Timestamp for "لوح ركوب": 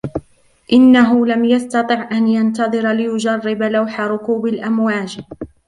3.63-4.45